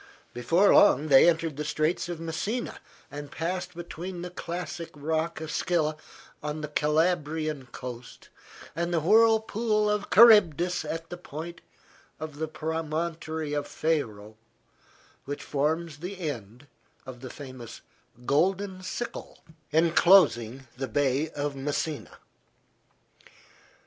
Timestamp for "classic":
4.31-4.89